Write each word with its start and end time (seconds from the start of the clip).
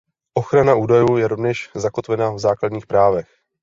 Ochrana 0.37 0.75
údajů 0.75 1.17
je 1.17 1.27
rovněž 1.27 1.69
zakotvena 1.75 2.29
v 2.31 2.39
základních 2.39 2.87
právech. 2.87 3.27